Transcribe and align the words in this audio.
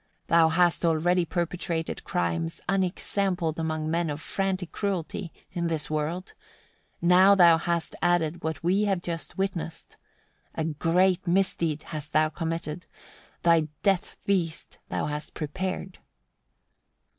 Thou 0.29 0.49
hast 0.49 0.83
already 0.83 1.25
perpetrated 1.25 2.03
crimes 2.03 2.59
unexampled 2.67 3.59
among 3.59 3.87
men 3.87 4.09
of 4.09 4.19
frantic 4.19 4.71
cruelty, 4.71 5.31
in 5.51 5.67
this 5.67 5.91
world: 5.91 6.33
now 7.03 7.35
thou 7.35 7.59
hast 7.59 7.93
added 8.01 8.43
what 8.43 8.63
we 8.63 8.85
have 8.85 9.03
just 9.03 9.37
witnessed. 9.37 9.97
A 10.55 10.63
great 10.63 11.27
misdeed 11.27 11.83
hast 11.83 12.13
thou 12.13 12.29
committed, 12.29 12.87
thy 13.43 13.67
death 13.83 14.17
feast 14.23 14.79
thou 14.89 15.05
hast 15.05 15.35
prepared. 15.35 15.99